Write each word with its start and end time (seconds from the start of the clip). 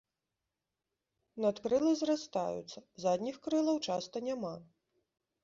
Надкрылы 1.45 1.91
зрастаюцца, 2.01 2.79
задніх 3.05 3.35
крылаў 3.45 3.77
часта 3.91 4.25
няма. 4.31 4.55